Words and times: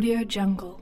Audio 0.00 0.24
Jungle. 0.24 0.79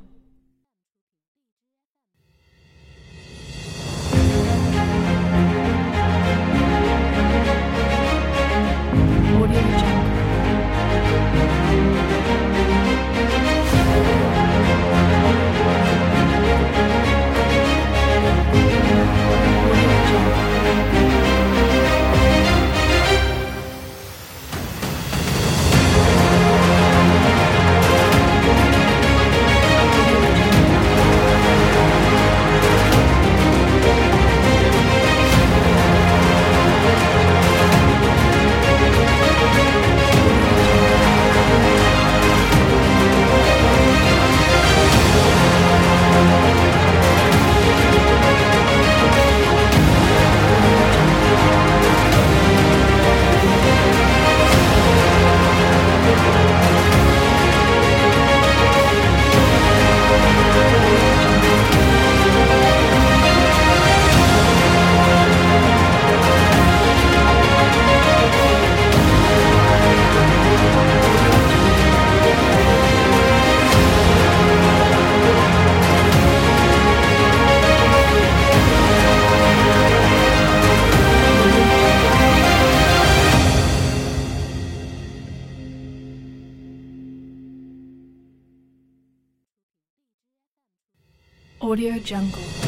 Audio 91.69 91.99
Jungle. 91.99 92.68